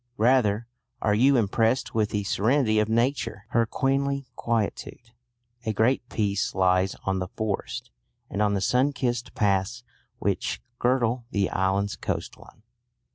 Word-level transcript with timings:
Rather 0.17 0.65
are 0.99 1.13
you 1.13 1.37
impressed 1.37 1.93
with 1.93 2.09
the 2.09 2.23
serenity 2.23 2.79
of 2.79 2.89
Nature, 2.89 3.45
her 3.49 3.67
queenly 3.67 4.25
quietude. 4.35 5.11
A 5.63 5.73
great 5.73 6.09
peace 6.09 6.55
lies 6.55 6.95
on 7.03 7.19
the 7.19 7.27
forest, 7.27 7.91
and 8.27 8.41
on 8.41 8.55
the 8.55 8.61
sunkissed 8.61 9.35
paths 9.35 9.83
which 10.17 10.59
girdle 10.79 11.25
the 11.29 11.51
island's 11.51 11.95
coastline. 11.95 12.63